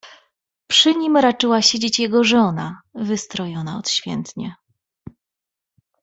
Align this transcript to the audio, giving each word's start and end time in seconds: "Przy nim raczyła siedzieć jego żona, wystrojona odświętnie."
"Przy 0.67 0.95
nim 0.95 1.17
raczyła 1.17 1.61
siedzieć 1.61 1.99
jego 1.99 2.23
żona, 2.23 2.81
wystrojona 2.95 3.77
odświętnie." 3.77 4.55